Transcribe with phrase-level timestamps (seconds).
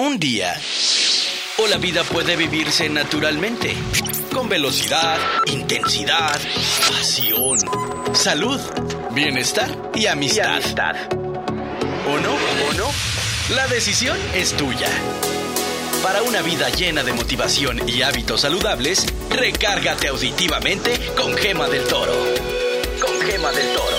[0.00, 0.58] un día.
[1.58, 3.74] O la vida puede vivirse naturalmente,
[4.32, 6.40] con velocidad, intensidad,
[6.88, 7.58] pasión,
[8.14, 8.58] salud,
[9.12, 10.62] bienestar y amistad.
[12.08, 12.32] ¿O no?
[12.32, 12.90] ¿O no?
[13.54, 14.88] La decisión es tuya.
[16.02, 22.14] Para una vida llena de motivación y hábitos saludables, recárgate auditivamente con Gema del Toro.
[23.02, 23.98] Con Gema del Toro.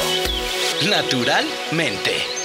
[0.89, 2.41] Naturalmente.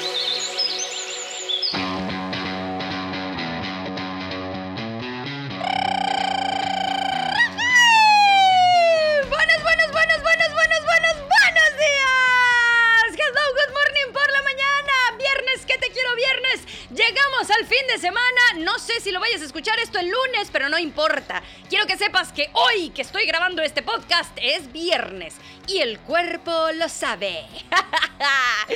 [22.36, 25.34] Que sepas que hoy que estoy grabando este podcast es viernes
[25.66, 27.44] y el cuerpo lo sabe.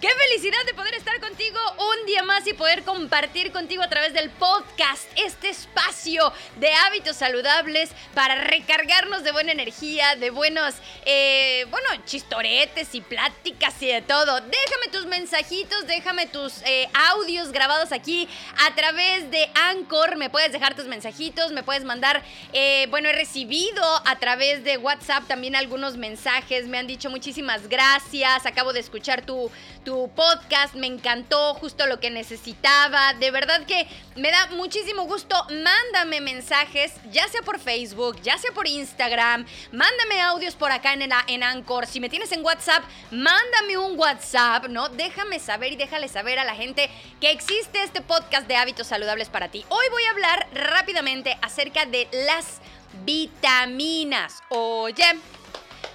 [0.00, 4.12] Qué felicidad de poder estar contigo un día más y poder compartir contigo a través
[4.12, 11.66] del podcast este espacio de hábitos saludables para recargarnos de buena energía, de buenos, eh,
[11.70, 14.40] bueno, chistoretes y pláticas y de todo.
[14.40, 18.28] Déjame tus mensajitos, déjame tus eh, audios grabados aquí
[18.66, 20.16] a través de Anchor.
[20.16, 25.26] Me puedes dejar tus mensajitos, me puedes mandar, eh, bueno, recibido a través de WhatsApp
[25.26, 26.68] también algunos mensajes.
[26.68, 28.46] Me han dicho muchísimas gracias.
[28.46, 29.50] Acabo de escuchar tu,
[29.84, 33.12] tu podcast, me encantó, justo lo que necesitaba.
[33.14, 35.34] De verdad que me da muchísimo gusto.
[35.50, 39.44] Mándame mensajes, ya sea por Facebook, ya sea por Instagram.
[39.72, 41.88] Mándame audios por acá en, en Anchor.
[41.88, 44.90] Si me tienes en WhatsApp, mándame un WhatsApp, ¿no?
[44.90, 46.88] Déjame saber y déjale saber a la gente
[47.20, 49.64] que existe este podcast de hábitos saludables para ti.
[49.70, 52.60] Hoy voy a hablar rápidamente acerca de las
[53.04, 54.42] vitaminas.
[54.50, 55.04] Oye,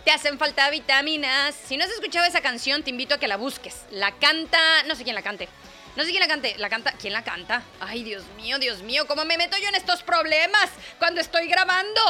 [0.03, 1.55] te hacen falta vitaminas.
[1.55, 3.85] Si no has escuchado esa canción, te invito a que la busques.
[3.91, 5.47] La canta, no sé quién la cante.
[5.95, 6.55] No sé quién la cante.
[6.57, 7.63] La canta, ¿quién la canta?
[7.79, 12.01] Ay, Dios mío, Dios mío, ¿cómo me meto yo en estos problemas cuando estoy grabando?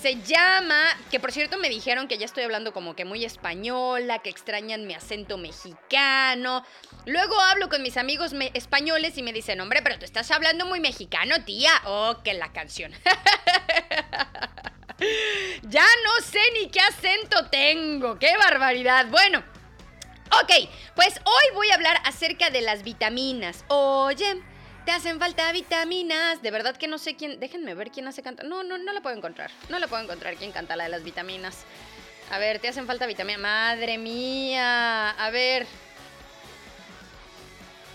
[0.00, 4.18] Se llama, que por cierto me dijeron que ya estoy hablando como que muy española,
[4.18, 6.64] que extrañan mi acento mexicano.
[7.06, 10.80] Luego hablo con mis amigos españoles y me dicen, hombre, pero tú estás hablando muy
[10.80, 11.70] mexicano, tía.
[11.84, 12.92] Oh, que la canción.
[15.62, 18.18] ya no sé ni qué acento tengo.
[18.18, 19.06] ¡Qué barbaridad!
[19.06, 19.44] Bueno.
[20.42, 23.64] Ok, pues hoy voy a hablar acerca de las vitaminas.
[23.68, 24.42] Oye,
[24.84, 26.42] te hacen falta vitaminas.
[26.42, 27.38] De verdad que no sé quién.
[27.38, 28.42] Déjenme ver quién hace canta.
[28.42, 29.52] No, no, no la puedo encontrar.
[29.68, 31.58] No la puedo encontrar quién canta la de las vitaminas.
[32.32, 33.40] A ver, te hacen falta vitaminas.
[33.40, 35.10] Madre mía.
[35.10, 35.68] A ver.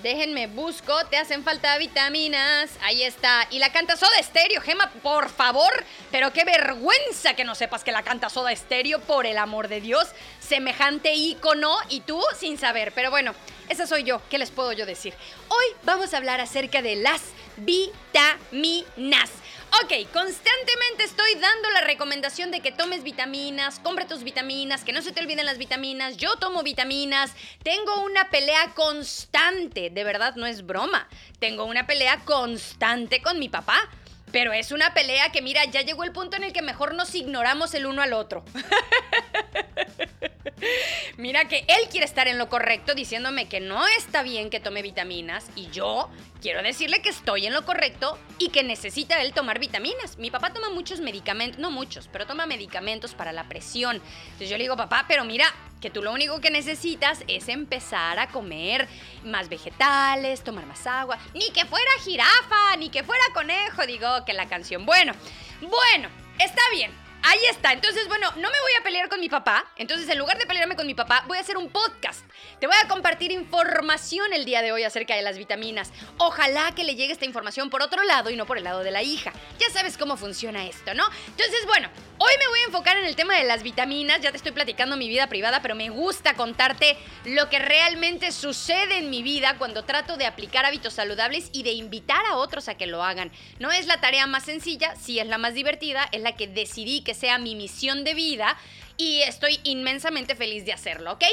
[0.02, 2.72] Déjenme busco, te hacen falta vitaminas.
[2.82, 3.48] Ahí está.
[3.52, 5.72] Y la canta Soda Estéreo, Gema, por favor.
[6.10, 9.80] Pero qué vergüenza que no sepas que la canta Soda Estéreo, por el amor de
[9.80, 10.08] Dios.
[10.40, 12.94] Semejante ícono y tú sin saber.
[12.94, 13.36] Pero bueno,
[13.70, 14.22] esa soy yo.
[14.30, 15.14] ¿Qué les puedo yo decir?
[15.50, 17.22] Hoy vamos a hablar acerca de las
[17.58, 19.30] vitaminas.
[19.80, 25.02] Ok, constantemente estoy dando la recomendación de que tomes vitaminas, compra tus vitaminas, que no
[25.02, 26.18] se te olviden las vitaminas.
[26.18, 27.32] Yo tomo vitaminas.
[27.64, 31.08] Tengo una pelea constante, de verdad no es broma.
[31.40, 33.78] Tengo una pelea constante con mi papá.
[34.34, 37.16] Pero es una pelea que, mira, ya llegó el punto en el que mejor nos
[37.16, 38.44] ignoramos el uno al otro.
[41.18, 44.82] Mira que él quiere estar en lo correcto diciéndome que no está bien que tome
[44.82, 46.10] vitaminas y yo
[46.42, 50.18] quiero decirle que estoy en lo correcto y que necesita él tomar vitaminas.
[50.18, 54.02] Mi papá toma muchos medicamentos, no muchos, pero toma medicamentos para la presión.
[54.26, 55.46] Entonces yo le digo, papá, pero mira,
[55.82, 58.88] que tú lo único que necesitas es empezar a comer
[59.24, 61.18] más vegetales, tomar más agua.
[61.34, 64.86] Ni que fuera jirafa, ni que fuera conejo, digo que la canción.
[64.86, 65.14] Bueno,
[65.60, 66.10] bueno,
[66.40, 67.01] está bien.
[67.24, 67.74] Ahí está.
[67.74, 69.66] Entonces, bueno, no me voy a pelear con mi papá.
[69.78, 72.26] Entonces, en lugar de pelearme con mi papá, voy a hacer un podcast.
[72.60, 75.92] Te voy a compartir información el día de hoy acerca de las vitaminas.
[76.18, 78.92] Ojalá que le llegue esta información por otro lado y no por el lado de
[78.92, 79.32] la hija.
[79.60, 81.04] Ya sabes cómo funciona esto, ¿no?
[81.28, 81.90] Entonces, bueno,
[82.22, 84.22] hoy me voy a enfocar en el tema de las vitaminas.
[84.22, 86.96] Ya te estoy platicando mi vida privada, pero me gusta contarte
[87.26, 91.72] lo que realmente sucede en mi vida cuando trato de aplicar hábitos saludables y de
[91.72, 93.32] invitar a otros a que lo hagan.
[93.58, 97.02] No es la tarea más sencilla, sí es la más divertida, es la que decidí
[97.02, 98.56] que sea mi misión de vida
[98.98, 101.24] y estoy inmensamente feliz de hacerlo, ¿ok?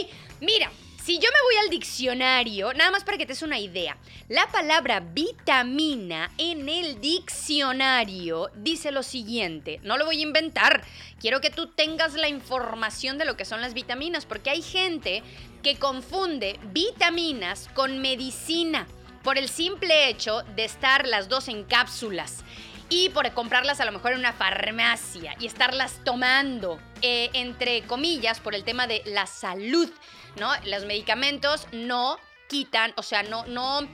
[0.41, 0.71] Mira,
[1.09, 3.97] si yo me voy al diccionario, nada más para que te des una idea,
[4.29, 10.85] la palabra vitamina en el diccionario dice lo siguiente, no lo voy a inventar,
[11.19, 15.23] quiero que tú tengas la información de lo que son las vitaminas, porque hay gente
[15.63, 18.87] que confunde vitaminas con medicina
[19.25, 22.45] por el simple hecho de estar las dos en cápsulas
[22.91, 28.41] y por comprarlas a lo mejor en una farmacia y estarlas tomando, eh, entre comillas,
[28.41, 29.91] por el tema de la salud,
[30.39, 30.53] ¿no?
[30.65, 32.19] Los medicamentos no
[32.49, 33.87] quitan, o sea, no, no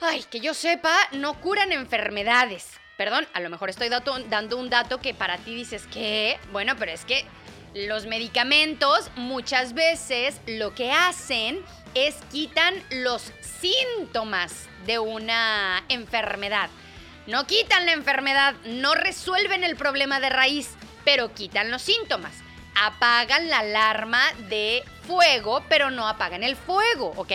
[0.00, 2.68] ay, que yo sepa, no curan enfermedades.
[2.96, 6.92] Perdón, a lo mejor estoy dando un dato que para ti dices que, bueno, pero
[6.92, 7.26] es que
[7.74, 11.62] los medicamentos muchas veces lo que hacen
[11.94, 16.70] es quitan los síntomas de una enfermedad.
[17.26, 20.70] No quitan la enfermedad, no resuelven el problema de raíz,
[21.04, 22.45] pero quitan los síntomas.
[22.76, 27.32] Apagan la alarma de fuego, pero no apagan el fuego, ¿ok?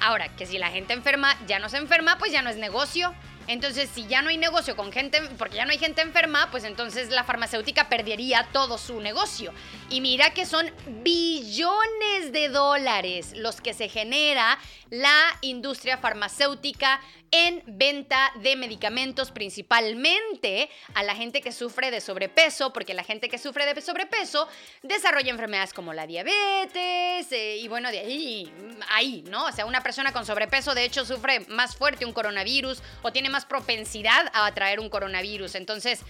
[0.00, 3.14] Ahora, que si la gente enferma ya no se enferma, pues ya no es negocio.
[3.46, 6.64] Entonces, si ya no hay negocio con gente, porque ya no hay gente enferma, pues
[6.64, 9.52] entonces la farmacéutica perdería todo su negocio.
[9.94, 10.68] Y mira que son
[11.04, 14.58] billones de dólares los que se genera
[14.90, 17.00] la industria farmacéutica
[17.30, 23.28] en venta de medicamentos principalmente a la gente que sufre de sobrepeso, porque la gente
[23.28, 24.48] que sufre de sobrepeso
[24.82, 28.52] desarrolla enfermedades como la diabetes eh, y bueno, de ahí,
[28.90, 29.46] ahí, ¿no?
[29.46, 33.30] O sea, una persona con sobrepeso de hecho sufre más fuerte un coronavirus o tiene
[33.30, 35.56] más propensidad a atraer un coronavirus.
[35.56, 36.02] Entonces,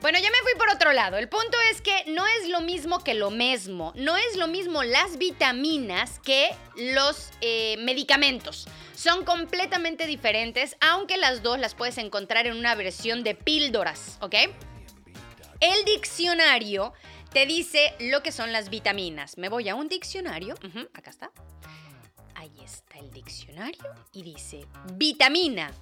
[0.00, 1.18] bueno, ya me fui por otro lado.
[1.18, 3.92] El punto es que no es lo mismo que lo mismo.
[3.96, 8.66] No es lo mismo las vitaminas que los eh, medicamentos.
[8.94, 14.34] Son completamente diferentes, aunque las dos las puedes encontrar en una versión de píldoras, ¿ok?
[15.60, 16.92] El diccionario
[17.32, 19.38] te dice lo que son las vitaminas.
[19.38, 20.54] Me voy a un diccionario.
[20.94, 21.30] acá está.
[22.34, 25.72] Ahí está el diccionario y dice vitamina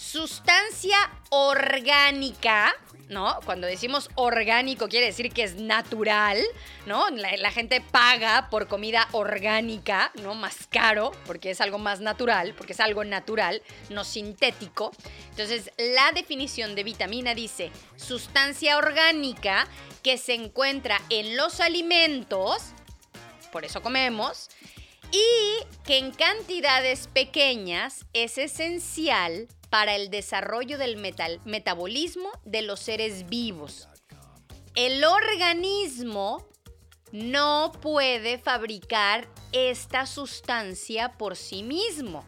[0.00, 0.96] sustancia
[1.28, 2.74] orgánica,
[3.10, 3.38] ¿no?
[3.44, 6.42] Cuando decimos orgánico quiere decir que es natural,
[6.86, 7.10] ¿no?
[7.10, 10.34] La, gente paga por comida orgánica, ¿no?
[10.34, 14.90] Más caro, porque es algo más natural, porque es algo natural, no sintético.
[15.30, 19.68] Entonces, la definición de vitamina dice sustancia orgánica
[20.02, 22.72] que se encuentra en los alimentos,
[23.52, 24.48] por eso comemos,
[25.12, 30.96] y que en cantidades pequeñas es esencial para el desarrollo del
[31.44, 33.88] metabolismo de los seres vivos.
[34.74, 36.46] El organismo
[37.12, 42.24] no puede fabricar esta sustancia por sí mismo.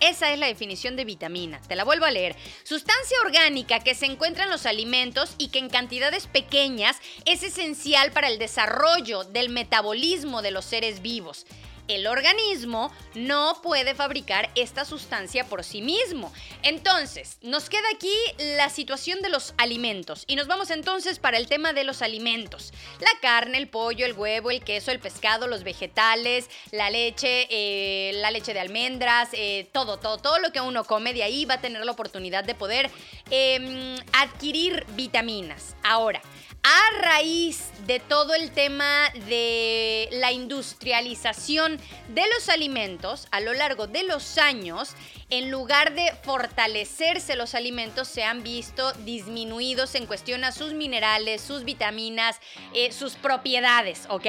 [0.00, 1.60] Esa es la definición de vitamina.
[1.68, 2.34] Te la vuelvo a leer.
[2.64, 8.10] Sustancia orgánica que se encuentra en los alimentos y que en cantidades pequeñas es esencial
[8.10, 11.46] para el desarrollo del metabolismo de los seres vivos
[11.92, 16.32] el organismo no puede fabricar esta sustancia por sí mismo.
[16.62, 21.48] Entonces, nos queda aquí la situación de los alimentos y nos vamos entonces para el
[21.48, 22.72] tema de los alimentos.
[23.00, 28.12] La carne, el pollo, el huevo, el queso, el pescado, los vegetales, la leche, eh,
[28.14, 31.54] la leche de almendras, eh, todo, todo, todo lo que uno come de ahí va
[31.54, 32.90] a tener la oportunidad de poder
[33.30, 35.76] em, adquirir vitaminas.
[35.82, 36.22] Ahora,
[36.62, 41.78] a raíz de todo el tema de la industrialización
[42.08, 44.94] de los alimentos a lo largo de los años,
[45.30, 51.40] en lugar de fortalecerse los alimentos, se han visto disminuidos en cuestión a sus minerales,
[51.40, 52.38] sus vitaminas,
[52.74, 54.26] eh, sus propiedades, ¿ok?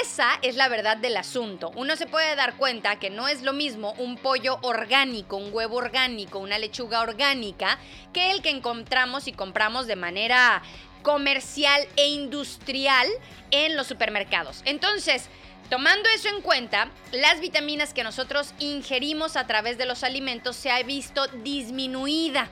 [0.00, 1.72] Esa es la verdad del asunto.
[1.74, 5.76] Uno se puede dar cuenta que no es lo mismo un pollo orgánico, un huevo
[5.76, 7.78] orgánico, una lechuga orgánica,
[8.12, 10.62] que el que encontramos y compramos de manera
[11.02, 13.08] comercial e industrial
[13.50, 14.62] en los supermercados.
[14.64, 15.28] Entonces,
[15.70, 20.70] Tomando eso en cuenta, las vitaminas que nosotros ingerimos a través de los alimentos se
[20.70, 22.48] ha visto disminuida.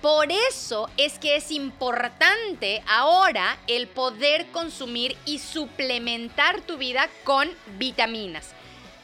[0.00, 7.50] Por eso es que es importante ahora el poder consumir y suplementar tu vida con
[7.76, 8.54] vitaminas.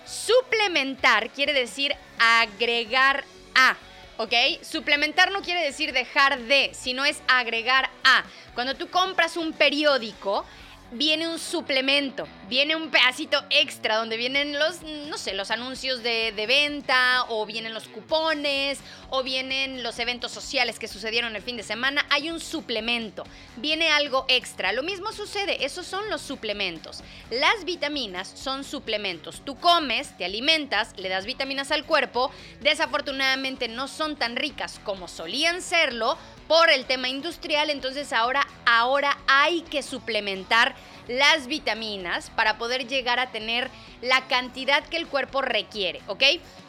[0.07, 3.25] Suplementar quiere decir agregar
[3.57, 3.76] a.
[4.19, 4.33] ¿ok?
[4.63, 8.25] Suplementar no quiere decir dejar de, sino es agregar a.
[8.55, 10.45] Cuando tú compras un periódico,
[10.93, 16.33] viene un suplemento, viene un pedacito extra donde vienen los, no sé, los anuncios de,
[16.47, 18.78] venta o vienen los cupones
[19.11, 22.07] o vienen los eventos sociales que sucedieron el fin de semana.
[22.11, 23.25] Hay un suplemento,
[23.57, 24.73] viene algo extra.
[24.73, 27.02] Lo mismo sucede, esos son los suplementos.
[27.31, 29.43] Las vitaminas son suplementos.
[29.45, 32.31] Tú comes, te alimentas, le das vitaminas al cuerpo.
[32.61, 36.16] Desafortunadamente no son tan ricas como solían serlo
[36.49, 40.75] por el tema industrial, entonces ahora, ahora hay que suplementar
[41.09, 43.71] las vitaminas para poder llegar a tener
[44.03, 46.23] la cantidad que el cuerpo requiere, ¿ok?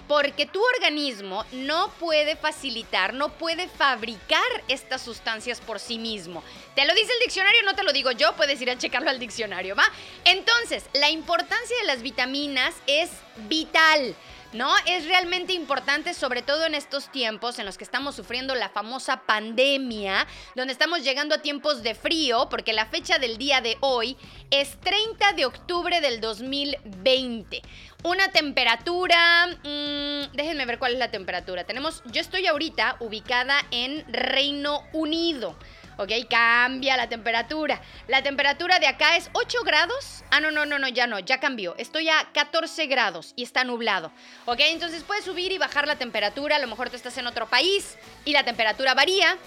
[0.07, 6.43] Porque tu organismo no puede facilitar, no puede fabricar estas sustancias por sí mismo.
[6.75, 9.19] Te lo dice el diccionario, no te lo digo yo, puedes ir a checarlo al
[9.19, 9.83] diccionario, ¿va?
[10.23, 13.09] Entonces, la importancia de las vitaminas es
[13.49, 14.15] vital.
[14.53, 14.71] ¿No?
[14.85, 19.21] Es realmente importante, sobre todo en estos tiempos en los que estamos sufriendo la famosa
[19.25, 20.25] pandemia,
[20.55, 24.17] donde estamos llegando a tiempos de frío, porque la fecha del día de hoy
[24.51, 27.61] es 30 de octubre del 2020.
[28.03, 31.63] Una temperatura, mm, déjenme ver cuál es la temperatura.
[31.65, 35.57] Tenemos, yo estoy ahorita ubicada en Reino Unido.
[35.97, 36.11] ¿Ok?
[36.29, 37.81] Cambia la temperatura.
[38.07, 40.23] La temperatura de acá es 8 grados.
[40.31, 41.75] Ah, no, no, no, no, ya no, ya cambió.
[41.77, 44.11] Estoy a 14 grados y está nublado,
[44.45, 44.59] ¿ok?
[44.59, 46.55] Entonces puedes subir y bajar la temperatura.
[46.55, 49.37] A lo mejor tú estás en otro país y la temperatura varía.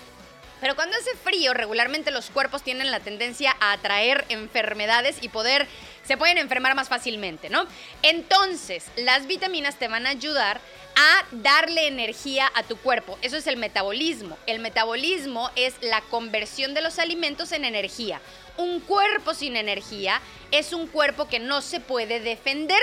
[0.61, 5.67] Pero cuando hace frío, regularmente los cuerpos tienen la tendencia a atraer enfermedades y poder,
[6.05, 7.67] se pueden enfermar más fácilmente, ¿no?
[8.03, 10.61] Entonces, las vitaminas te van a ayudar
[10.97, 13.19] a darle energía a tu cuerpo.
[13.23, 14.37] Eso es el metabolismo.
[14.47, 18.21] El metabolismo es la conversión de los alimentos en energía.
[18.57, 22.81] Un cuerpo sin energía es un cuerpo que no se puede defender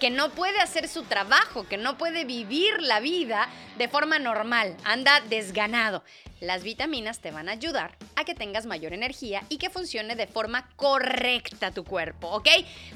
[0.00, 4.76] que no puede hacer su trabajo, que no puede vivir la vida de forma normal,
[4.82, 6.02] anda desganado.
[6.40, 10.26] Las vitaminas te van a ayudar a que tengas mayor energía y que funcione de
[10.26, 12.48] forma correcta tu cuerpo, ¿ok?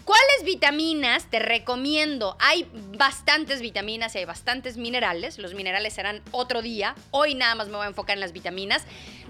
[0.07, 2.39] ¿Cuáles vitaminas te recomiendo?
[2.41, 5.39] Hay bastantes vitaminas y hay bastantes minerales.
[5.39, 6.95] Los minerales serán otro día.
[7.11, 8.83] Hoy nada más me voy a enfocar en las vitaminas.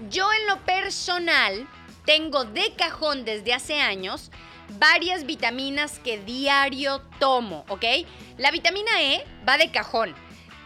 [0.09, 1.67] Yo en lo personal
[2.05, 4.31] tengo de cajón desde hace años
[4.79, 7.85] varias vitaminas que diario tomo, ¿ok?
[8.37, 10.15] La vitamina E va de cajón.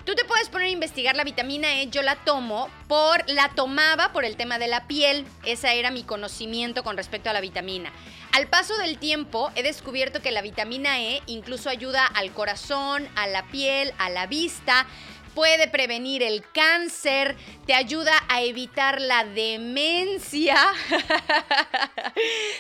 [0.06, 4.12] Tú te puedes poner a investigar la vitamina E, yo la tomo por, la tomaba
[4.12, 7.92] por el tema de la piel, ese era mi conocimiento con respecto a la vitamina.
[8.32, 13.28] Al paso del tiempo he descubierto que la vitamina E incluso ayuda al corazón, a
[13.28, 14.88] la piel, a la vista,
[15.34, 20.56] puede prevenir el cáncer, te ayuda a evitar la demencia,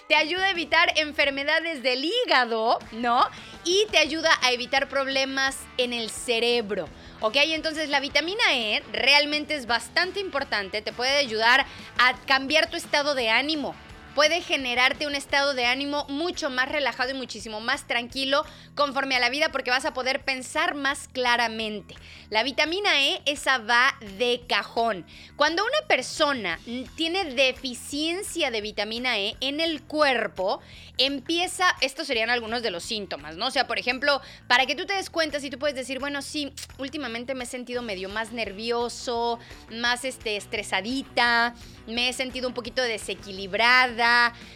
[0.07, 3.25] te ayuda a evitar enfermedades del hígado, ¿no?
[3.65, 6.87] Y te ayuda a evitar problemas en el cerebro.
[7.21, 7.35] ¿Ok?
[7.35, 11.65] Entonces la vitamina E realmente es bastante importante, te puede ayudar
[11.97, 13.75] a cambiar tu estado de ánimo
[14.15, 19.19] puede generarte un estado de ánimo mucho más relajado y muchísimo más tranquilo conforme a
[19.19, 21.95] la vida porque vas a poder pensar más claramente.
[22.29, 25.05] La vitamina E, esa va de cajón.
[25.35, 26.59] Cuando una persona
[26.95, 30.61] tiene deficiencia de vitamina E en el cuerpo,
[30.97, 33.47] empieza, estos serían algunos de los síntomas, ¿no?
[33.47, 36.21] O sea, por ejemplo, para que tú te des cuenta, si tú puedes decir, bueno,
[36.21, 39.39] sí, últimamente me he sentido medio más nervioso,
[39.71, 41.55] más este, estresadita,
[41.87, 43.98] me he sentido un poquito desequilibrada,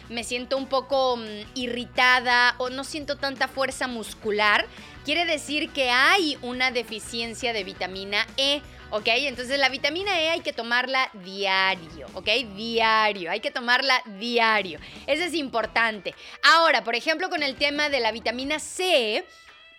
[0.08, 1.24] me siento un poco mm,
[1.54, 4.66] irritada o no siento tanta fuerza muscular,
[5.04, 8.62] quiere decir que hay una deficiencia de vitamina E.
[8.90, 9.06] ¿ok?
[9.06, 12.28] Entonces la vitamina E hay que tomarla diario, ¿ok?
[12.54, 14.78] Diario, hay que tomarla diario.
[15.06, 16.14] Eso es importante.
[16.42, 19.24] Ahora, por ejemplo, con el tema de la vitamina C,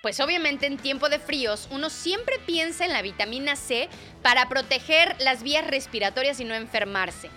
[0.01, 3.89] pues obviamente en tiempo de fríos uno siempre piensa en la vitamina C
[4.21, 7.31] para proteger las vías respiratorias y no enfermarse.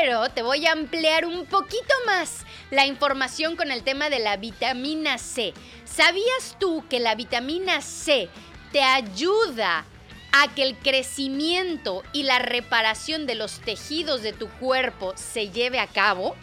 [0.00, 4.36] Pero te voy a ampliar un poquito más la información con el tema de la
[4.36, 5.54] vitamina C.
[5.84, 8.28] ¿Sabías tú que la vitamina C
[8.72, 9.84] te ayuda
[10.32, 15.78] a que el crecimiento y la reparación de los tejidos de tu cuerpo se lleve
[15.78, 16.34] a cabo?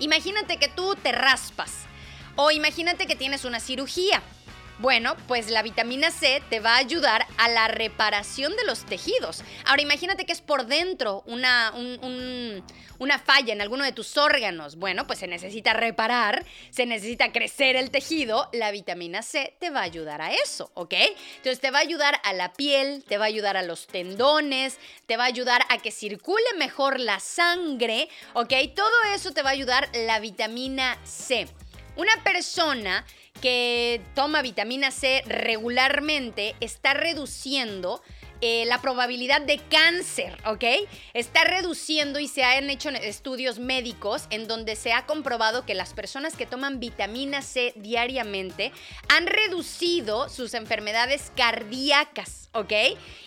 [0.00, 1.86] Imagínate que tú te raspas
[2.34, 4.20] o imagínate que tienes una cirugía.
[4.80, 9.44] Bueno, pues la vitamina C te va a ayudar a la reparación de los tejidos.
[9.66, 11.72] Ahora imagínate que es por dentro una,
[12.98, 14.74] una falla en alguno de tus órganos.
[14.74, 18.50] Bueno, pues se necesita reparar, se necesita crecer el tejido.
[18.52, 20.94] La vitamina C te va a ayudar a eso, ¿ok?
[21.36, 24.80] Entonces te va a ayudar a la piel, te va a ayudar a los tendones,
[25.06, 28.52] te va a ayudar a que circule mejor la sangre, ¿ok?
[28.74, 31.46] Todo eso te va a ayudar la vitamina C.
[31.96, 33.06] Una persona
[33.40, 38.02] que toma vitamina C regularmente está reduciendo
[38.46, 40.64] eh, la probabilidad de cáncer, ¿ok?
[41.14, 45.94] Está reduciendo y se han hecho estudios médicos en donde se ha comprobado que las
[45.94, 48.70] personas que toman vitamina C diariamente
[49.08, 52.72] han reducido sus enfermedades cardíacas, ¿ok?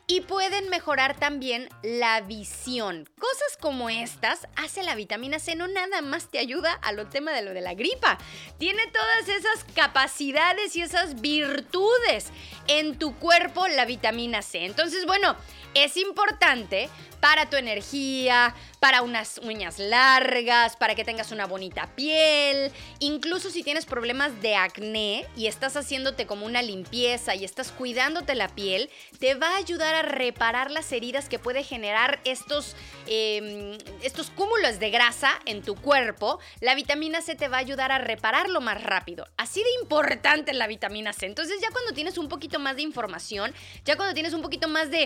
[0.06, 3.10] Y pueden mejorar también la visión.
[3.20, 7.32] Cosas como estas hace la vitamina C, no nada más te ayuda a lo tema
[7.32, 8.20] de lo de la gripa.
[8.60, 12.28] Tiene todas esas capacidades y esas virtudes
[12.68, 14.64] en tu cuerpo la vitamina C.
[14.64, 15.36] Entonces, bueno,
[15.74, 22.72] es importante para tu energía, para unas uñas largas, para que tengas una bonita piel.
[23.00, 28.36] Incluso si tienes problemas de acné y estás haciéndote como una limpieza y estás cuidándote
[28.36, 32.76] la piel, te va a ayudar a reparar las heridas que puede generar estos,
[33.08, 36.40] em, estos cúmulos de grasa en tu cuerpo.
[36.62, 39.28] La vitamina C te va a ayudar a repararlo más rápido.
[39.38, 41.26] Así de importante la vitamina C.
[41.26, 43.54] Entonces ya cuando tienes un poquito más de información,
[43.86, 44.97] ya cuando tienes un poquito más de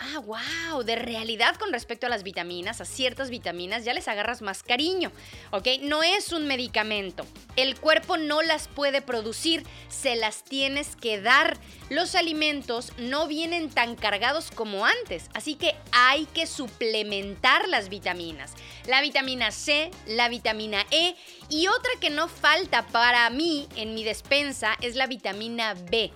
[0.00, 4.42] ah, wow, de realidad con respecto a las vitaminas, a ciertas vitaminas, ya les agarras
[4.42, 5.12] más cariño,
[5.50, 5.66] ¿ok?
[5.82, 7.26] No es un medicamento.
[7.56, 11.58] El cuerpo no las puede producir, se las tienes que dar.
[11.90, 18.54] Los alimentos no vienen tan cargados como antes, así que hay que suplementar las vitaminas.
[18.86, 21.14] La vitamina C, la vitamina E
[21.48, 26.10] y otra que no falta para mí en mi despensa es la vitamina B.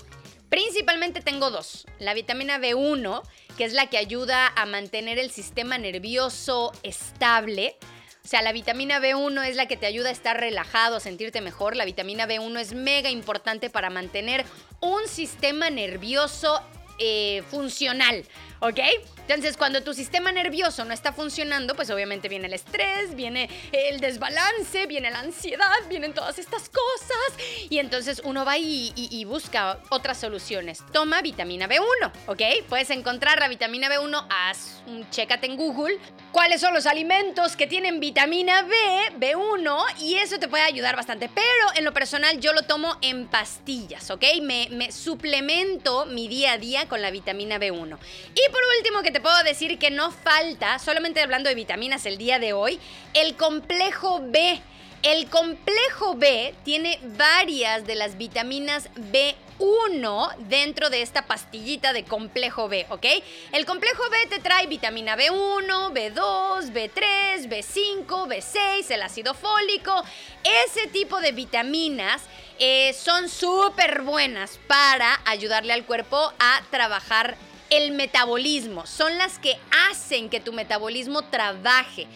[0.55, 1.85] Principalmente tengo dos.
[1.99, 3.23] La vitamina B1,
[3.57, 7.77] que es la que ayuda a mantener el sistema nervioso estable.
[8.25, 11.41] O sea, la vitamina B1 es la que te ayuda a estar relajado, a sentirte
[11.41, 11.75] mejor.
[11.75, 14.45] La vitamina B1 es mega importante para mantener
[14.81, 16.63] un sistema nervioso
[16.99, 18.25] eh, funcional,
[18.61, 18.81] ¿ok?
[19.27, 23.99] Entonces, cuando tu sistema nervioso no está funcionando, pues obviamente viene el estrés, viene el
[23.99, 27.47] desbalance, viene la ansiedad, vienen todas estas cosas.
[27.71, 30.83] Y entonces uno va y, busca otras soluciones.
[30.93, 32.43] Toma vitamina B1, ¿ok?
[32.69, 35.99] Puedes encontrar la vitamina B1, haz un chécate en Google
[36.31, 38.75] cuáles son los alimentos que tienen vitamina B,
[39.19, 41.31] B1, y eso te puede ayudar bastante.
[41.33, 44.25] Pero en lo personal yo lo tomo en pastillas, ¿ok?
[44.43, 47.99] Me, me suplemento mi día a día con la vitamina B1.
[48.35, 52.19] Y por último, que te puedo decir que no falta, solamente hablando de vitaminas el
[52.19, 52.79] día de hoy,
[53.15, 54.61] el complejo B.
[55.03, 62.69] El complejo B tiene varias de las vitaminas B1 dentro de esta pastillita de complejo
[62.71, 63.05] B, ¿ok?
[63.53, 70.03] El complejo B te trae vitamina B1, B2, B3, B5, B6, el ácido fólico.
[70.43, 72.23] Ese tipo de vitaminas
[72.59, 77.37] eh, son súper buenas para ayudarle al cuerpo a trabajar
[77.71, 79.59] el metabolismo, son las que
[79.91, 82.07] hacen que tu metabolismo trabaje.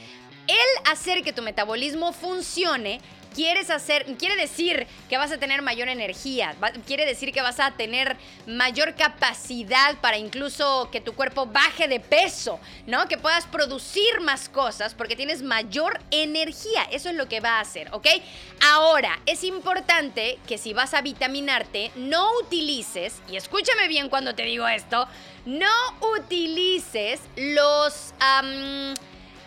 [0.49, 3.00] El hacer que tu metabolismo funcione
[3.35, 7.71] quieres hacer, quiere decir que vas a tener mayor energía, quiere decir que vas a
[7.73, 13.07] tener mayor capacidad para incluso que tu cuerpo baje de peso, ¿no?
[13.07, 16.83] Que puedas producir más cosas porque tienes mayor energía.
[16.90, 18.09] Eso es lo que va a hacer, ¿ok?
[18.73, 24.43] Ahora, es importante que si vas a vitaminarte, no utilices, y escúchame bien cuando te
[24.43, 25.07] digo esto,
[25.47, 25.69] no
[26.17, 28.14] utilices los,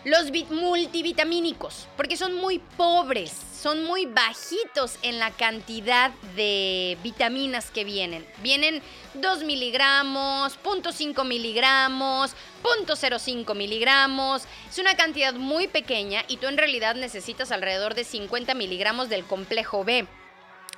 [0.04, 7.84] los multivitamínicos porque son muy pobres son muy bajitos en la cantidad de vitaminas que
[7.84, 8.26] vienen.
[8.42, 8.82] Vienen
[9.14, 14.42] 2 miligramos, 0.5 miligramos, 0.05 miligramos.
[14.68, 19.24] Es una cantidad muy pequeña y tú en realidad necesitas alrededor de 50 miligramos del
[19.24, 20.08] complejo B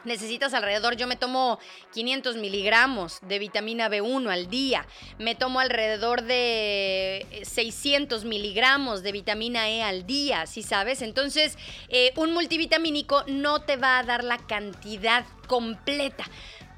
[0.04, 1.58] necesitas alrededor, yo me tomo
[1.92, 4.86] 500 miligramos de vitamina B1 al día,
[5.18, 11.02] me tomo alrededor de 600 miligramos de vitamina E al día, si sabes?
[11.02, 16.24] Entonces, eh, un multivitamínico no te va a dar la cantidad completa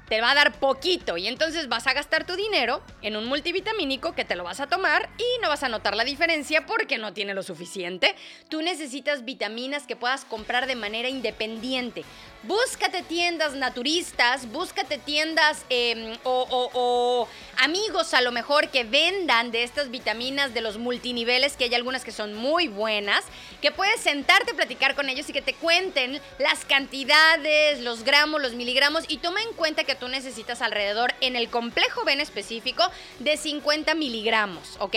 [0.07, 4.13] te va a dar poquito y entonces vas a gastar tu dinero en un multivitamínico
[4.13, 7.13] que te lo vas a tomar y no vas a notar la diferencia porque no
[7.13, 8.15] tiene lo suficiente.
[8.49, 12.03] Tú necesitas vitaminas que puedas comprar de manera independiente.
[12.47, 19.91] Búscate tiendas naturistas, búscate tiendas em, o, amigos a lo mejor que vendan de estas
[19.91, 23.25] vitaminas de los multiniveles, que hay algunas que son muy buenas,
[23.61, 28.41] que puedes sentarte a platicar con ellos y que te cuenten las cantidades, los gramos,
[28.41, 32.21] los miligramos y toma en cuenta que tú necesitas alrededor en el complejo B en
[32.21, 34.95] específico de 50 miligramos, ¿ok?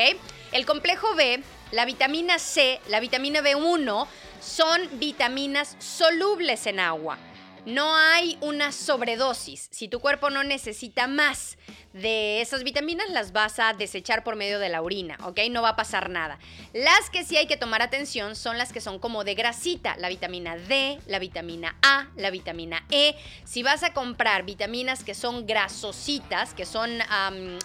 [0.53, 4.07] El complejo B, la vitamina C, la vitamina B1
[4.41, 7.19] son vitaminas solubles en agua.
[7.67, 9.69] No hay una sobredosis.
[9.71, 11.59] Si tu cuerpo no necesita más
[11.93, 15.41] de esas vitaminas, las vas a desechar por medio de la orina, ¿ok?
[15.51, 16.39] No va a pasar nada.
[16.73, 20.09] Las que sí hay que tomar atención son las que son como de grasita, la
[20.09, 23.15] vitamina D, la vitamina A, la vitamina E.
[23.45, 26.99] Si vas a comprar vitaminas que son grasositas, que son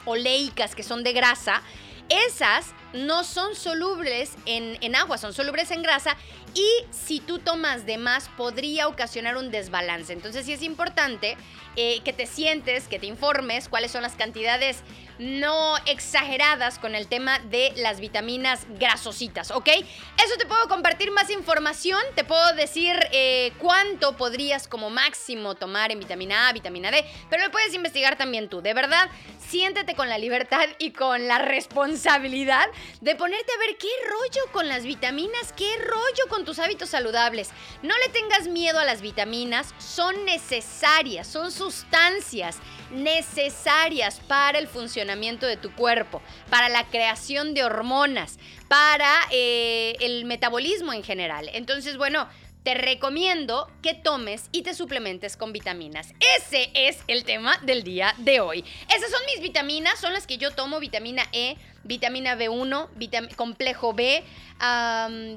[0.06, 1.62] oleicas, que son de grasa,
[2.10, 6.18] esas no son solubles en, en, agua, son solubles en grasa
[6.54, 10.14] y si tú tomas de más podría ocasionar un desbalance.
[10.14, 11.38] Entonces sí es importante
[11.78, 14.82] eh, que te sientes, que te informes cuáles son las cantidades
[15.20, 19.68] no exageradas con el tema de las vitaminas grasositas, ¿ok?
[19.68, 25.92] Eso te puedo compartir más información, te puedo decir eh, cuánto podrías como máximo tomar
[25.92, 28.62] en vitamina A, vitamina D, pero lo puedes investigar también tú.
[28.62, 32.66] De verdad, siéntete con la libertad y con la responsabilidad
[33.02, 37.50] de ponerte a ver qué rollo con las vitaminas, qué rollo con tus hábitos saludables.
[37.82, 42.58] No le tengas miedo a las vitaminas, son necesarias, son sustancias
[42.92, 50.26] necesarias para el funcionamiento de tu cuerpo, para la creación de hormonas, para eh, el
[50.26, 51.50] metabolismo en general.
[51.54, 52.28] Entonces, bueno,
[52.66, 56.14] te recomiendo que tomes y te suplementes con vitaminas.
[56.36, 58.66] Ese es el tema del día de hoy.
[58.90, 64.24] Esas son mis vitaminas, son las que yo tomo, vitamina E, vitamina B1, complejo B,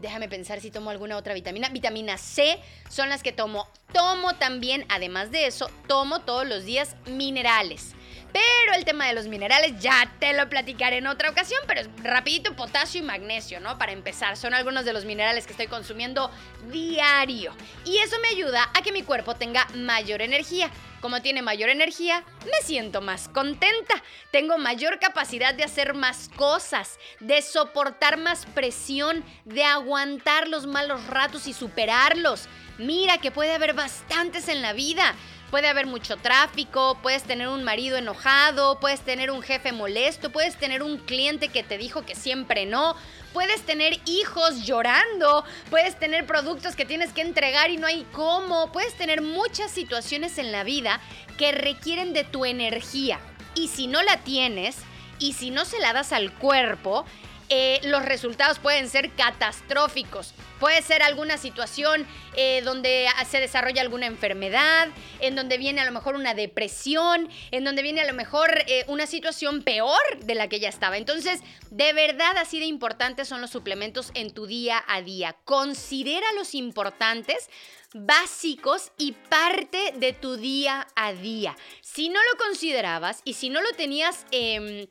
[0.01, 3.69] déjame pensar si tomo alguna otra vitamina, vitamina C, son las que tomo.
[3.93, 7.95] Tomo también, además de eso, tomo todos los días minerales.
[8.33, 11.88] Pero el tema de los minerales ya te lo platicaré en otra ocasión, pero es
[12.03, 13.79] rapidito potasio y magnesio, ¿no?
[13.79, 16.31] Para empezar, son algunos de los minerales que estoy consumiendo
[16.71, 17.55] diario.
[17.85, 20.71] Y eso me ayuda a que mi cuerpo tenga mayor energía.
[21.01, 23.95] Como tiene mayor energía, me siento más contenta.
[24.33, 31.07] Tengo mayor capacidad de hacer más cosas, de soportar más presión, de aguantar los malos
[31.07, 32.49] ratos y superarlos.
[32.79, 35.14] Mira que puede haber bastantes en la vida.
[35.51, 40.57] Puede haber mucho tráfico, puedes tener un marido enojado, puedes tener un jefe molesto, puedes
[40.57, 42.97] tener un cliente que te dijo que siempre no,
[43.33, 48.73] puedes tener hijos llorando, puedes tener productos que tienes que entregar y no hay cómo,
[48.73, 51.01] puedes tener muchas situaciones en la vida
[51.39, 53.19] que requieren de tu energía.
[53.55, 54.77] Y si no la tienes,
[55.19, 57.05] y si no se la das al cuerpo,
[57.49, 60.35] eh, los resultados pueden ser catastróficos.
[60.61, 62.07] Puede ser alguna situación
[62.37, 64.89] eh, donde se desarrolla alguna enfermedad,
[65.21, 68.85] en donde viene a lo mejor una depresión, en donde viene a lo mejor eh,
[68.89, 70.97] una situación peor de la que ya estaba.
[70.97, 75.37] Entonces, de verdad así de importantes son los suplementos en tu día a día.
[75.45, 77.49] Considera los importantes
[77.95, 81.57] básicos y parte de tu día a día.
[81.81, 84.89] Si no lo considerabas y si no lo tenías em,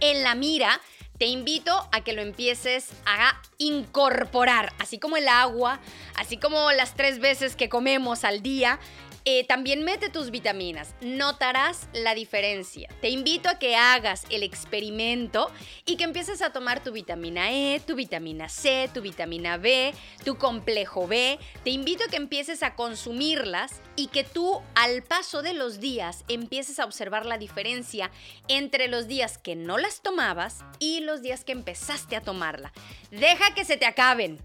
[0.00, 0.80] en la mira,
[1.22, 5.78] te invito a que lo empieces a incorporar, así como el agua,
[6.16, 8.80] así como las tres veces que comemos al día.
[9.24, 12.88] Eh, también mete tus vitaminas, notarás la diferencia.
[13.00, 15.48] Te invito a que hagas el experimento
[15.86, 20.36] y que empieces a tomar tu vitamina E, tu vitamina C, tu vitamina B, tu
[20.36, 21.38] complejo B.
[21.62, 26.24] Te invito a que empieces a consumirlas y que tú al paso de los días
[26.26, 28.10] empieces a observar la diferencia
[28.48, 32.72] entre los días que no las tomabas y los días que empezaste a tomarla.
[33.12, 34.40] Deja que se te acaben.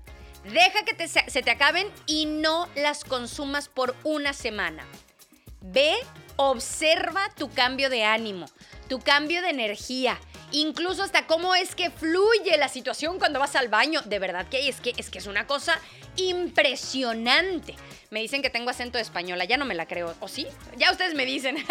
[0.53, 4.85] Deja que se te acaben y no las consumas por una semana.
[5.61, 5.93] Ve,
[6.37, 8.45] observa tu cambio de ánimo,
[8.87, 10.17] tu cambio de energía,
[10.51, 14.01] incluso hasta cómo es que fluye la situación cuando vas al baño.
[14.05, 15.79] De verdad que es que es que es una cosa
[16.15, 17.75] impresionante.
[18.09, 20.15] Me dicen que tengo acento de española, ya no me la creo.
[20.21, 20.47] ¿O sí?
[20.77, 21.57] Ya ustedes me dicen.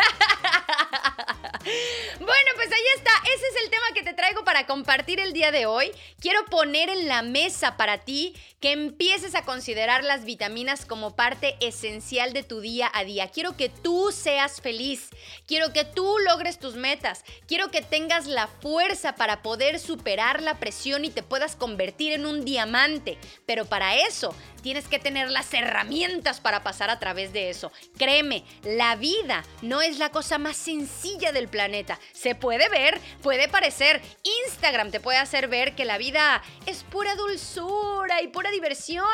[2.18, 3.11] Bueno, pues ahí está.
[3.35, 5.90] Ese es el tema que te traigo para compartir el día de hoy.
[6.20, 11.57] Quiero poner en la mesa para ti que empieces a considerar las vitaminas como parte
[11.61, 13.31] esencial de tu día a día.
[13.31, 15.11] Quiero que tú seas feliz.
[15.46, 17.24] Quiero que tú logres tus metas.
[17.46, 22.26] Quiero que tengas la fuerza para poder superar la presión y te puedas convertir en
[22.26, 23.18] un diamante.
[23.44, 24.35] Pero para eso
[24.66, 27.70] tienes que tener las herramientas para pasar a través de eso.
[27.96, 32.00] Créeme, la vida no es la cosa más sencilla del planeta.
[32.12, 34.02] Se puede ver, puede parecer.
[34.44, 39.07] Instagram te puede hacer ver que la vida es pura dulzura y pura diversión.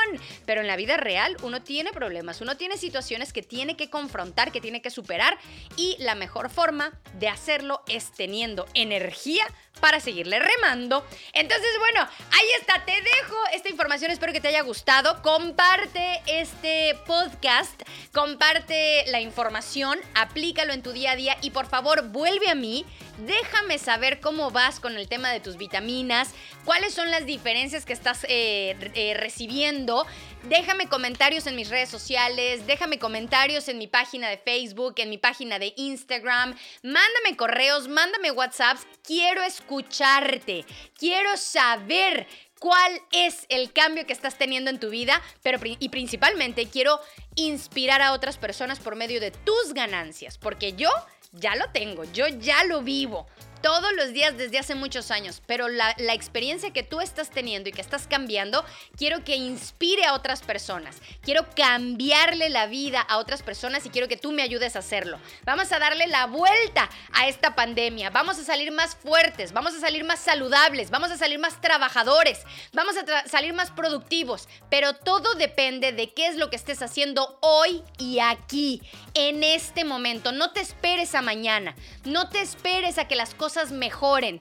[0.47, 4.53] Pero en la vida real uno tiene problemas, uno tiene situaciones que tiene que confrontar,
[4.53, 5.37] que tiene que superar.
[5.77, 9.47] Y la mejor forma de hacerlo es teniendo energía
[9.81, 11.05] para seguirle remando.
[11.33, 15.21] Entonces, bueno, ahí está, te dejo esta información, espero que te haya gustado.
[15.43, 22.11] Comparte este podcast, comparte la información, aplícalo en tu día a día y por favor
[22.11, 22.87] vuelve a mí
[23.19, 26.31] Déjame saber cómo vas con el tema de tus vitaminas,
[26.65, 30.07] cuáles son las diferencias que estás eh, eh, recibiendo.
[30.45, 35.19] Déjame comentarios en mis redes sociales, déjame comentarios en mi página de Facebook, en mi
[35.19, 36.57] página de Instagram.
[36.83, 38.87] Mándame correos, mándame WhatsApps.
[39.05, 40.65] Quiero escucharte,
[40.99, 42.27] quiero saber
[42.63, 47.01] cuál es el cambio que estás teniendo en tu vida, pero y principalmente quiero
[47.35, 50.89] inspirar a otras personas por medio de tus ganancias, porque yo
[51.33, 53.27] ya lo tengo, yo ya lo vivo
[53.63, 57.73] todos los días desde hace muchos años, pero la, experiencia que tú estás teniendo y
[57.73, 58.65] que estás cambiando,
[58.97, 60.97] quiero que inspire a otras personas.
[61.23, 65.19] Quiero cambiarle la vida a otras personas y quiero que tú me ayudes a hacerlo.
[65.45, 68.11] Vamos a darle la vuelta a esta pandemia.
[68.11, 72.41] Vamos a salir más fuertes, vamos a salir más saludables, vamos a salir más trabajadores,
[72.73, 77.39] vamos a salir más productivos, pero todo depende de qué es lo que estés haciendo
[77.41, 78.83] hoy y aquí,
[79.15, 80.33] en este momento.
[80.33, 84.41] No te esperes a mañana, no te esperes a que las cosas mejoren.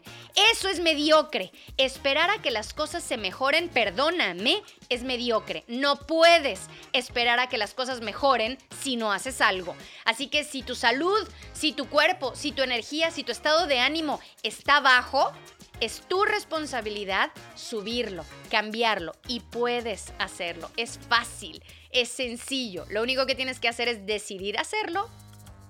[0.51, 1.51] Eso es mediocre.
[1.77, 5.63] Esperar a que las cosas se mejoren, perdóname, es mediocre.
[5.67, 6.61] No puedes
[6.93, 9.75] esperar a que las cosas mejoren si no haces algo.
[10.05, 13.79] Así que si tu salud, si tu cuerpo, si tu energía, si tu estado de
[13.79, 15.31] ánimo está bajo,
[15.81, 20.69] Es tu responsabilidad subirlo, cambiarlo y puedes hacerlo.
[20.77, 22.85] Es fácil, es sencillo.
[22.89, 25.09] Lo único que tienes que hacer es decidir hacerlo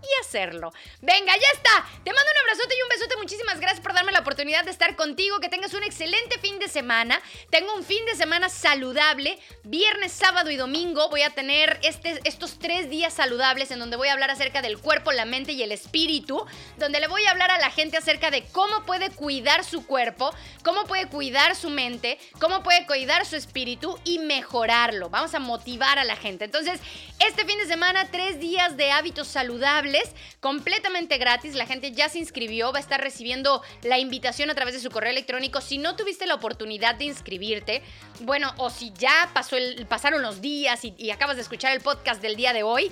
[0.02, 0.72] y hacerlo.
[1.02, 1.86] Venga, ya está.
[2.04, 3.16] Te mando un abrazote y un besote.
[3.18, 5.40] Muchísimas gracias por darme la oportunidad de estar contigo.
[5.40, 7.22] Que tengas un excelente fin de semana.
[7.50, 9.40] Tengo un fin de semana saludable.
[9.64, 14.08] Viernes, sábado y domingo voy a tener este, estos tres días saludables en donde voy
[14.08, 16.46] a hablar acerca del cuerpo, la mente y el espíritu.
[16.78, 20.34] Donde le voy a hablar a la gente acerca de cómo puede cuidar su cuerpo,
[20.64, 25.10] cómo puede cuidar su mente, cómo puede cuidar su espíritu y mejorarlo.
[25.10, 26.46] Vamos a motivar a la gente.
[26.46, 26.80] Entonces,
[27.20, 29.90] este fin de semana, tres días de hábitos saludables
[30.39, 31.56] completamente gratis.
[31.56, 34.89] La gente ya se inscribió, va a estar recibiendo la invitación a través de su
[34.89, 35.62] correo electrónico.
[35.62, 37.82] Si no tuviste la oportunidad de inscribirte,
[38.21, 42.21] bueno, o si ya pasó el, pasaron los días y, acabas de escuchar el podcast
[42.21, 42.91] del día de hoy,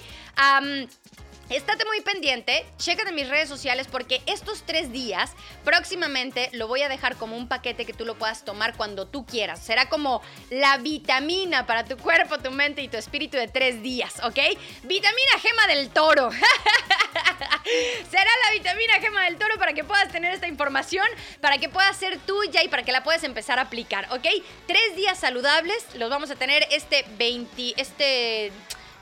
[1.49, 5.31] Estate muy pendiente, chécate mis redes sociales porque estos tres días
[5.63, 9.25] próximamente lo voy a dejar como un paquete que tú lo puedas tomar cuando tú
[9.25, 9.59] quieras.
[9.59, 14.21] Será como la vitamina para tu cuerpo, tu mente y tu espíritu de tres días,
[14.23, 14.37] ¿ok?
[14.83, 16.29] Vitamina gema del toro.
[18.11, 21.07] Será la vitamina gema del toro para que puedas tener esta información,
[21.41, 24.27] para que pueda ser tuya y para que la puedas empezar a aplicar, ¿ok?
[24.67, 28.51] Tres días saludables los vamos a tener este 20, este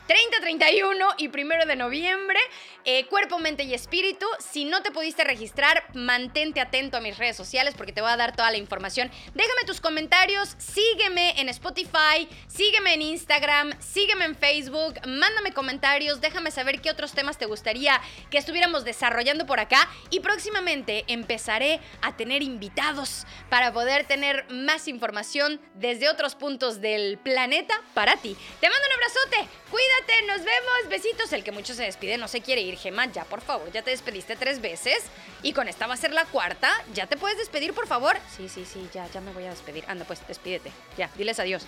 [0.08, 2.40] 30, 31 y 1 de noviembre.
[2.86, 4.26] Eh, cuerpo, mente y espíritu.
[4.40, 8.16] Si no te pudiste registrar, mantente atento a mis redes sociales porque te voy a
[8.16, 9.12] dar toda la información.
[9.34, 16.52] Déjame tus comentarios, sígueme en Spotify, sígueme en Instagram, sígueme en Facebook, mándame comentarios, déjame
[16.52, 18.00] saber qué otros temas te gustaría
[18.32, 24.88] que estuviéramos desarrollando por acá y próximamente empezaré a tener invitados para poder tener más
[24.88, 28.38] información desde otros puntos del planeta para ti.
[28.62, 31.32] Te mando un abrazote, cuídate, nos vemos, besitos.
[31.34, 32.78] El que mucho se despide no se quiere ir.
[32.78, 35.04] Gemma, ya por favor, ya te despediste tres veces
[35.44, 36.72] y con esta va a ser la cuarta.
[36.94, 38.18] ¿Ya te puedes despedir, por favor?
[38.36, 39.84] Sí, sí, sí, ya, ya me voy a despedir.
[39.88, 40.72] Anda, pues, despídete.
[40.98, 41.66] Ya, diles adiós.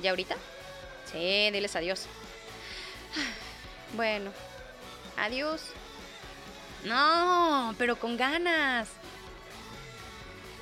[0.00, 0.36] ¿Ya ahorita?
[1.10, 2.06] Sí, diles adiós.
[3.94, 4.32] Bueno,
[5.16, 5.62] adiós.
[6.84, 8.88] No, pero con ganas.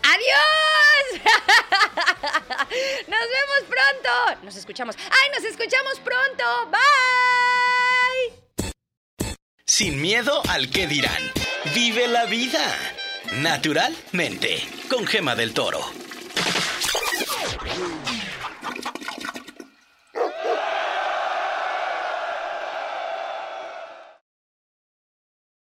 [0.03, 1.23] ¡Adiós!
[3.09, 4.11] ¡Nos vemos pronto!
[4.43, 4.97] Nos escuchamos.
[4.97, 6.71] ¡Ay, nos escuchamos pronto!
[6.71, 6.83] ¡Bye!
[9.67, 11.33] Sin miedo al que dirán.
[11.75, 12.77] Vive la vida.
[13.33, 14.67] Naturalmente.
[14.91, 16.02] Con Gema del Toro.